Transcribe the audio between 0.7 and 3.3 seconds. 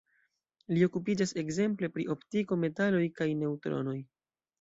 Li okupiĝas ekzemple pri optiko, metaloj kaj